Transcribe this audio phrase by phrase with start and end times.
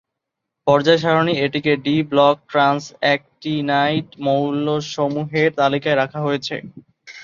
[0.67, 6.55] পর্যায় সারণী এটিকে ডি ব্লকের ট্রান্স-অ্যাক্টিনাইড মৌলসমূহের তালিকাতে রাখা হয়েছে।